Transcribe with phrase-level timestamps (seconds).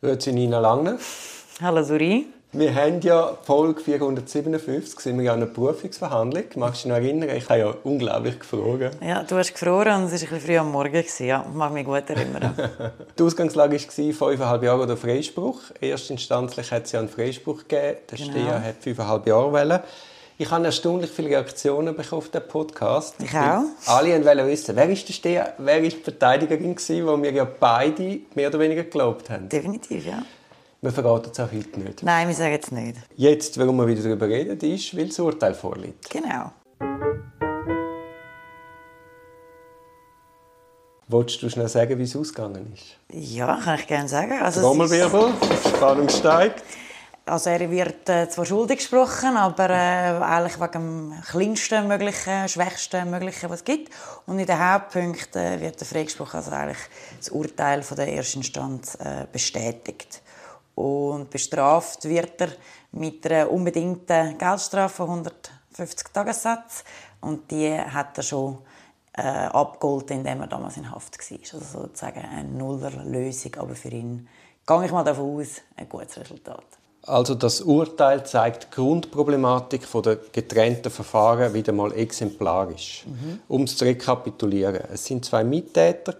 [0.00, 0.96] Grüezi Nina Lange.
[1.60, 2.26] Hallo Suri.
[2.52, 6.44] Wir haben ja Folge 457, sind wir ja in einer Berufungsverhandlung.
[6.54, 7.36] Magst du dich noch erinnern?
[7.36, 8.92] Ich habe ja unglaublich gefroren.
[9.04, 11.04] Ja, du hast gefroren und es war ein bisschen früh am Morgen.
[11.18, 12.54] Ja, mag mich gut erinnern.
[13.18, 15.62] Die Ausgangslage war fünfeinhalb Jahre oder Freispruch.
[15.80, 17.98] Erstinstanzlich hat es ja einen Freispruch gegeben.
[18.08, 18.30] Der genau.
[18.30, 19.80] Steher hat fünfeinhalb Jahre wollen.
[20.40, 23.16] Ich habe erstaunlich viele Reaktionen bekommen auf den Podcast.
[23.20, 23.64] Ich auch.
[23.86, 28.20] Alle wollten wissen, wer ist der wer ist die Verteidigerin gewesen, wo wir ja beide
[28.36, 29.48] mehr oder weniger geglaubt haben.
[29.48, 30.22] Definitiv, ja.
[30.80, 32.04] Wir verraten es auch heute nicht.
[32.04, 32.98] Nein, wir sagen es nicht.
[33.16, 36.08] Jetzt, warum wir wieder darüber reden, ist, weil das Urteil vorliegt.
[36.08, 36.52] Genau.
[41.08, 42.96] Wolltest du schnell sagen, wie es ausgegangen ist?
[43.12, 44.40] Ja, kann ich gerne sagen.
[44.40, 45.32] Also Trommelwirbel,
[45.74, 46.62] Spannung steigt.
[47.28, 53.10] Also er wird äh, zwar schuldig gesprochen, aber äh, eigentlich wegen dem kleinsten möglichen, schwächsten
[53.10, 53.92] möglichen, was es gibt.
[54.26, 56.78] Und in den Hauptpunkten äh, wird er freigesprochen, also eigentlich
[57.18, 60.22] das Urteil von der ersten Instanz äh, bestätigt.
[60.74, 62.48] Und bestraft wird er
[62.92, 66.84] mit einer unbedingten Geldstrafe von 150 Tagessatz.
[67.20, 68.58] Und die hat er schon
[69.12, 71.38] äh, abgeholt, indem er damals in Haft war.
[71.38, 74.28] Also sozusagen eine Nullerlösung, aber für ihn,
[74.66, 76.64] gehe ich mal davon aus, ein gutes Resultat.
[77.08, 83.04] Also das Urteil zeigt die Grundproblematik der getrennten Verfahren wieder mal exemplarisch.
[83.06, 83.40] Mhm.
[83.48, 84.80] Um es zu rekapitulieren.
[84.92, 86.14] Es sind zwei Mittäter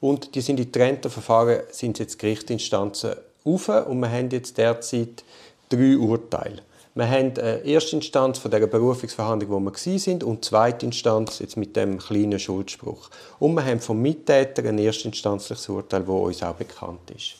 [0.00, 3.12] und die sind in getrennten Verfahren sind jetzt Gerichtsinstanzen
[3.44, 5.22] auf und wir haben jetzt derzeit
[5.68, 6.62] drei Urteile.
[6.94, 11.40] Wir haben eine erste Instanz von der Berufungsverhandlung, wo wir sind, und eine zweite Instanz
[11.40, 13.10] jetzt mit dem kleinen Schuldspruch.
[13.38, 17.34] Und wir haben vom Mittäter ein erstinstanzliches Urteil, das uns auch bekannt ist.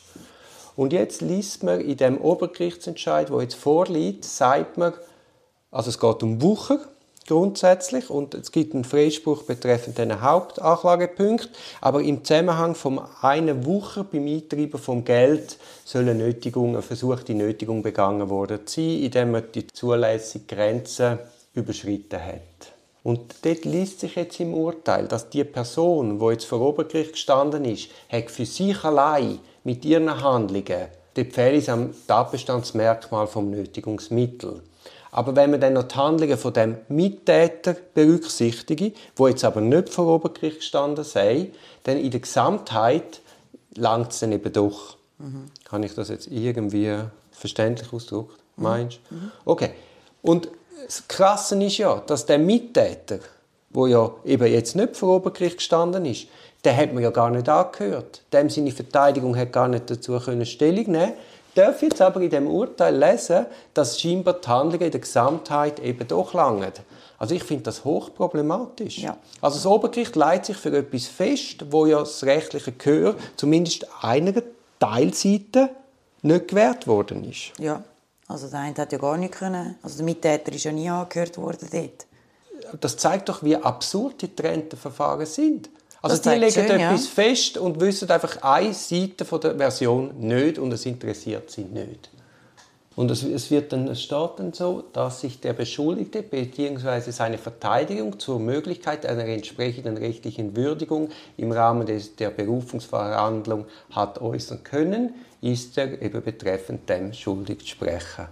[0.77, 4.93] Und jetzt liest man in dem Obergerichtsentscheid, wo jetzt vorliegt, sagt man,
[5.71, 6.79] also es geht um Wucher
[7.25, 11.49] grundsätzlich und es gibt einen Freispruch betreffend den Hauptanklagepunkt,
[11.81, 17.33] aber im Zusammenhang vom einen Wucher beim Eintreiben vom Geld soll eine Nötigung, eine versuchte
[17.33, 21.19] Nötigung begangen worden sein, indem man die zulässige Grenze
[21.55, 22.73] überschritten hat.
[23.03, 27.65] Und dort liest sich jetzt im Urteil, dass die Person, die jetzt vor Obergericht gestanden
[27.65, 34.61] ist, hat für sich allein mit ihren Handlungen die Pfähle am Tatbestandsmerkmal vom Nötigungsmittel.
[35.11, 39.89] Aber wenn man dann noch die Handlungen von dem Mittäter berücksichtigt, wo jetzt aber nicht
[39.89, 41.51] vor Obergericht gestanden sei,
[41.83, 43.19] dann in der Gesamtheit
[43.75, 44.95] langt es dann eben doch.
[45.17, 45.51] Mhm.
[45.65, 46.99] Kann ich das jetzt irgendwie
[47.31, 48.35] verständlich ausdrücken?
[48.55, 48.63] Mhm.
[48.63, 49.31] Meinst mhm.
[49.43, 49.71] Okay.
[50.21, 50.47] Und
[50.85, 53.19] das Krasse ist ja, dass der Mittäter,
[53.77, 56.27] wo ja eben jetzt nicht vor Obergericht gestanden ist,
[56.65, 58.23] den hat man ja gar nicht angehört.
[58.33, 61.13] Dem seine Verteidigung hat gar nicht dazu können Stellung nehmen
[61.53, 66.07] darf jetzt aber in dem Urteil lesen, dass scheinbar die Handlungen in der Gesamtheit eben
[66.07, 66.71] doch langen.
[67.17, 68.99] Also ich finde das hochproblematisch.
[68.99, 69.17] Ja.
[69.41, 74.33] Also das Obergericht leitet sich für etwas fest, wo ja das rechtliche Gehör zumindest einer
[74.79, 75.69] Teilseite
[76.21, 77.53] nicht gewährt worden ist.
[77.59, 77.83] Ja,
[78.27, 81.37] also der eine hat ja gar nicht können, also der Mittäter ist ja nie angehört
[81.37, 82.07] worden dort.
[82.79, 85.69] Das zeigt doch, wie absurd die getrennten Verfahren sind.
[86.01, 87.11] Also die legen schön, etwas ja.
[87.23, 92.09] fest und wissen einfach eine Seite von der Version nicht und es interessiert sie nicht.
[92.95, 97.11] Und es, es wird dann, es steht dann so, dass sich der Beschuldigte bzw.
[97.11, 104.63] seine Verteidigung zur Möglichkeit einer entsprechenden rechtlichen Würdigung im Rahmen des, der Berufungsverhandlung hat äußern
[104.63, 108.25] können, ist er eben betreffend dem schuldig zu sprechen.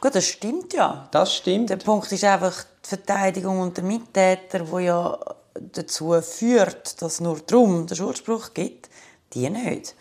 [0.00, 1.08] Gut, das stimmt ja.
[1.10, 1.70] Das stimmt.
[1.70, 5.18] Der Punkt ist einfach die Verteidigung und der Mittäter, wo ja
[5.72, 8.88] dazu führt, dass nur darum der Schuldspruch gibt,
[9.32, 9.94] die nicht.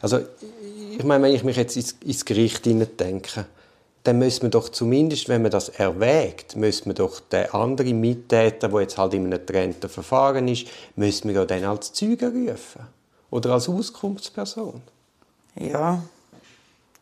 [0.00, 0.20] Also,
[0.96, 3.46] ich meine, wenn ich mich jetzt ins, ins Gericht denke,
[4.06, 8.68] dann müssen wir doch zumindest, wenn man das erwägt, müssen wir doch den anderen Mittäter,
[8.68, 12.82] der jetzt halt in einem getrennten Verfahren ist, müssen wir ja dann als Zeuge rufen.
[13.30, 14.80] Oder als Auskunftsperson.
[15.56, 16.02] Ja,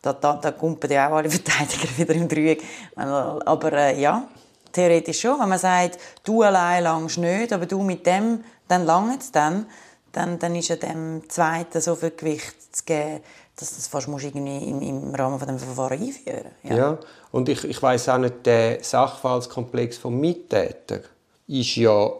[0.05, 2.63] da, da, da kumpen ja auch alle Verteidiger wieder im Dreieck.
[2.95, 4.27] Aber äh, ja,
[4.71, 5.39] theoretisch schon.
[5.39, 9.65] Wenn man sagt, du allein langst nicht, aber du mit dem, dann langt es dann,
[10.11, 13.21] dann, dann ist ja dem Zweiten so viel Gewicht zu geben,
[13.57, 16.51] dass das fast musst irgendwie im, im Rahmen von dem Verfahren einführen.
[16.63, 16.97] Ja, ja.
[17.31, 20.99] und ich, ich weiß auch nicht, der Sachverhaltskomplex vom Mittäter
[21.47, 22.11] ist ja,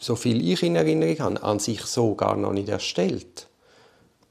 [0.00, 3.48] so viel ich in Erinnerung habe, an sich so gar noch nicht erstellt.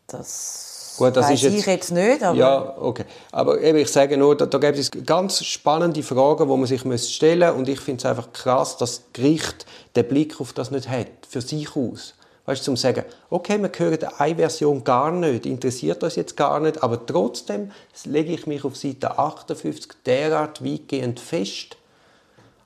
[0.07, 2.37] Das Gut, das ist jetzt, ich jetzt nicht, aber...
[2.37, 3.05] Ja, okay.
[3.31, 6.81] Aber eben, ich sage nur, da, da gibt es ganz spannende Fragen, die man sich
[7.13, 7.57] stellen muss.
[7.57, 9.65] Und ich finde es einfach krass, dass das Gericht
[9.95, 12.15] den Blick auf das nicht hat, für sich aus.
[12.47, 16.61] Weißt du, zum sagen, okay, wir hören eine Version gar nicht, interessiert uns jetzt gar
[16.61, 17.71] nicht, aber trotzdem
[18.05, 21.75] lege ich mich auf Seite 58 derart weitgehend fest.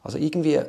[0.04, 0.60] Also irgendwie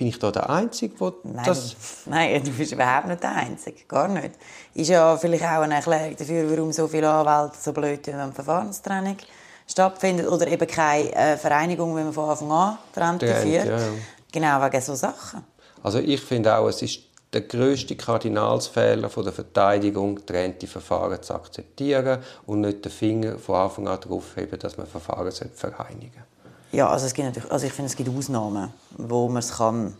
[0.00, 1.76] bin ich da der Einzige, der Nein, das...
[2.06, 3.84] nein, du bist überhaupt nicht der Einzige.
[3.86, 4.30] Gar nicht.
[4.72, 8.32] Ist ja vielleicht auch eine Erklärung dafür, warum so viele Anwälte so blöd sind, wenn
[8.32, 9.18] Verfahrenstrennung
[9.66, 10.26] stattfindet.
[10.26, 13.66] Oder eben keine äh, Vereinigung, wie man von Anfang an Trennt, führt.
[13.66, 13.88] ja, ja.
[14.32, 15.44] Genau wegen so Sachen.
[15.82, 17.00] Also ich finde auch, es ist
[17.30, 23.56] der grösste Kardinalsfehler von der Verteidigung, getrennte Verfahren zu akzeptieren und nicht den Finger von
[23.56, 26.30] Anfang an darauf heben, dass man Verfahren vereinigen sollte.
[26.72, 28.72] Ja, also, es gibt natürlich, also ich finde, es gibt Ausnahmen,
[29.08, 29.96] wo man es kann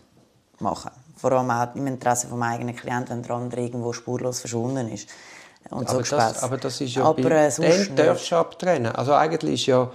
[0.59, 1.01] machen kann.
[1.17, 5.09] Vor allem auch im Interesse des eigenen Klienten, wenn der andere irgendwo spurlos verschwunden ist.
[5.69, 6.43] Und so aber, das, Gespässe.
[6.43, 8.91] aber das ist ja Aber, bei äh, dem darfst du abtrennen.
[8.93, 9.89] Also eigentlich ist ja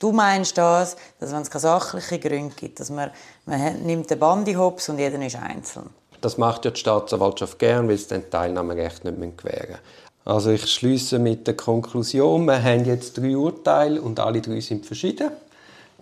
[0.00, 3.10] Du meinst das, dass wenn es keine sachlichen Gründe gibt, dass man,
[3.44, 5.90] man nimmt den Bandi hops und jeder ist einzeln.
[6.22, 9.78] Das macht ja die Staatsanwaltschaft gern, weil sie den Teilnahmerecht nicht mehr gewähren
[10.24, 14.86] Also ich schließe mit der Konklusion, wir haben jetzt drei Urteile und alle drei sind
[14.86, 15.32] verschieden.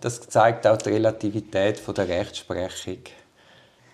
[0.01, 2.99] Das zeigt auch die Relativität von der Rechtsprechung.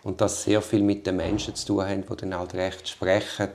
[0.02, 3.50] Und dass sehr viel mit den Menschen zu tun haben, die dann halt Recht sprechen.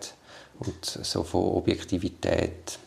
[0.60, 2.80] Und so von Objektivität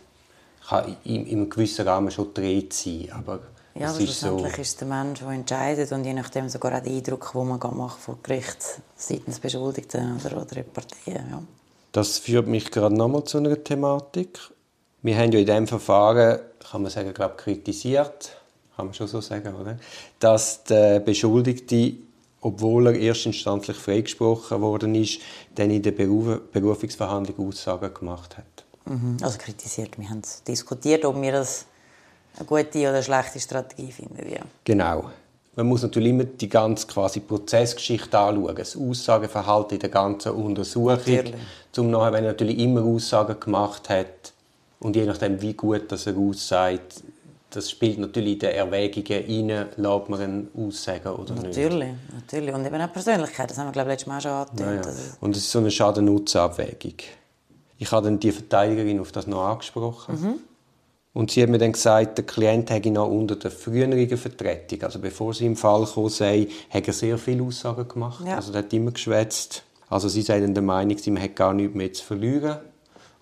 [0.69, 3.09] kann in, in einem gewissen Rahmen schon gedreht sein.
[3.13, 3.41] Aber
[3.75, 6.77] Ja, aber ist so, schlussendlich ist es der Mensch, der entscheidet und je nachdem sogar
[6.77, 8.59] auch den Eindruck, den man macht vor Gericht
[8.97, 11.27] seitens Beschuldigten oder, oder Parteien.
[11.31, 11.43] Ja.
[11.93, 14.39] Das führt mich gerade nochmal zu einer Thematik.
[15.03, 18.37] Wir haben ja in diesem Verfahren, kann man sagen, glaube kritisiert,
[18.77, 19.79] kann man schon so sagen, oder?
[20.19, 21.95] dass der Beschuldigte,
[22.41, 25.21] obwohl er erstinstanzlich freigesprochen worden ist,
[25.55, 28.65] dann in der Beruf Berufungsverhandlung Aussagen gemacht hat.
[28.87, 29.17] Mhm.
[29.23, 29.99] Also kritisiert.
[29.99, 31.67] Wir haben diskutiert, ob wir das
[32.37, 34.29] eine gute oder eine schlechte Strategie finden.
[34.29, 34.41] Ja.
[34.65, 35.11] Genau.
[35.55, 40.97] Man muss natürlich immer die ganze quasi Prozessgeschichte anschauen, das Aussageverhalten in der ganzen Untersuchung.
[40.97, 41.35] Natürlich.
[41.73, 44.33] Zum nachher, wenn er natürlich immer Aussagen gemacht hat
[44.81, 47.03] und je nachdem, wie gut dass er aussagt,
[47.55, 51.45] das spielt natürlich in den Erwägungen rein, lässt man ihn aussagen oder nicht.
[51.45, 52.55] Natürlich, natürlich.
[52.55, 54.85] Und eben auch Persönlichkeit, das haben wir glaube ich letztes Mal schon angetönt.
[54.87, 54.99] Ja, ja.
[55.21, 56.95] Und es ist so eine Schaden-Nutzen-Abwägung.
[57.79, 60.41] Ich habe dann die Verteidigerin auf das noch angesprochen.
[61.15, 64.99] Und sie hat mir dann gesagt, der Klient hätte noch unter der früheren Vertretung, also
[64.99, 68.25] bevor sie im Fall kam, sei, hat er sehr viele Aussagen gemacht.
[68.27, 68.37] Ja.
[68.37, 69.63] Also er hat immer geschwätzt.
[69.91, 72.59] Also sie sei dann der Meinung, man hat gar nichts mehr zu verlieren.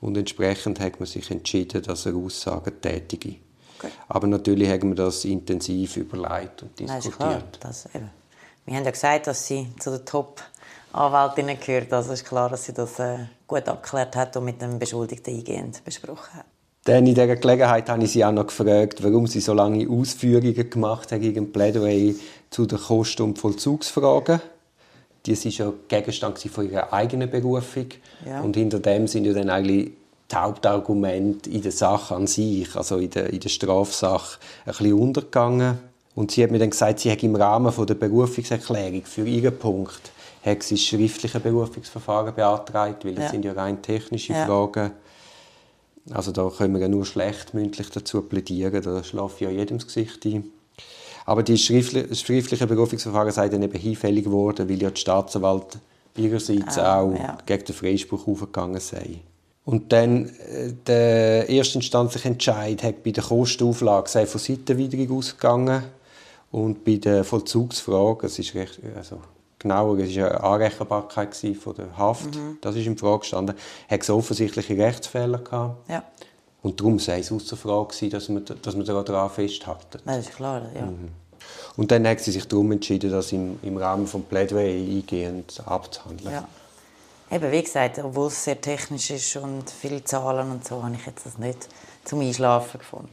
[0.01, 3.37] Und entsprechend hat man sich entschieden, dass er Aussagen tätige.
[3.81, 3.93] Okay.
[4.09, 7.59] Aber natürlich haben wir das intensiv überlegt und Nein, diskutiert.
[7.61, 8.11] Das eben.
[8.67, 11.93] Wir haben ja gesagt, dass sie zu den Top-Anwältinnen gehört.
[11.93, 15.83] Also ist klar, dass sie das äh, gut abgeklärt hat und mit dem Beschuldigten eingehend
[15.85, 16.45] besprochen hat.
[16.85, 20.71] Dann in dieser Gelegenheit habe ich sie auch noch gefragt, warum sie so lange Ausführungen
[20.71, 22.15] gemacht hat gegen Plädoyer
[22.51, 24.41] zu den Kosten- und Vollzugsfragen.
[25.27, 27.87] Das war ja Gegenstand von ihrer eigenen Berufung.
[28.27, 28.41] Ja.
[28.41, 29.93] Und hinter dem sind ja dann eigentlich
[30.31, 34.93] die Hauptargumente in der Sache an sich, also in der, in der Strafsache, ein bisschen
[34.95, 35.79] untergegangen.
[36.15, 39.57] Und sie hat mir dann gesagt, sie hat im Rahmen von der Berufungserklärung für ihren
[39.59, 40.13] Punkt
[40.45, 43.31] hat sie das schriftliche Berufungsverfahren beantragt, weil das Ja.
[43.31, 44.47] sind ja rein technische Ja.
[44.47, 44.93] Fragen.
[46.13, 49.87] Also da können wir ja nur schlecht mündlich dazu plädieren, da schlafe ja jedem das
[49.87, 50.45] Gesicht ein.
[51.27, 55.79] Aber die schriftliche, das schriftliche Berufungsverfahren sei dann eben hinfällig geworden, weil ja die Staatsanwalt
[56.17, 57.37] ihrerseits Ah, auch ja.
[57.45, 59.19] gegen den Freispruch aufgegangen sei.
[59.65, 65.83] Und dann äh, der erstinstanzliche Entscheid hat bei der Kostenauflage sei von Seitenwidrig ausgegangen
[66.51, 69.21] und bei der Vollzugsfrage, es ist recht, also
[69.59, 72.59] genauer, es war eine Anrechenbarkeit von der Haft, Mhm.
[72.61, 73.55] das ist in Frage gestanden,
[73.89, 75.89] hat es offensichtliche Rechtsfehler gehabt.
[75.89, 76.03] Ja,
[76.63, 79.99] Und darum sei es außer Frage dass man, dass man daran festhalten.
[80.05, 80.63] das ist klar.
[80.75, 80.89] Ja.
[81.77, 86.33] Und dann hat sie sich darum entschieden, das im, im Rahmen des Plädoyer eingehend abzuhandeln.
[86.33, 86.49] Ja.
[87.33, 91.07] Eben, wie gesagt, obwohl es sehr technisch ist und viele Zahlen und so, habe ich
[91.07, 91.69] jetzt das nicht
[92.05, 93.09] zum Einschlafen gefunden.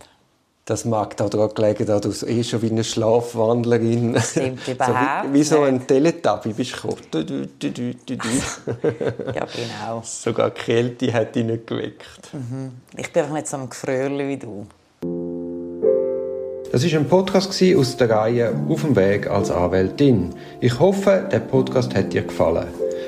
[0.66, 5.34] Das mag daran gelegen, dass du eh schon wie eine Schlafwandlerin Stimmt so überhaupt wie,
[5.34, 5.88] wie so ein.
[5.88, 7.02] Teletubby bist du gekommen.
[7.12, 8.28] Du, du, du, du, du, du.
[9.34, 10.02] Ja, genau.
[10.04, 12.32] Sogar die Kälte hat dich nicht geweckt.
[12.98, 14.66] Ich bin einfach nicht so ein Gefröhrli wie du.
[16.72, 20.36] Das war ein Podcast aus der Reihe Auf dem Weg als Anwältin.
[20.60, 22.68] Ich hoffe, der Podcast hat dir gefallen.